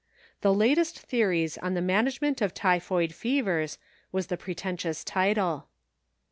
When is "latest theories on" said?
0.51-1.75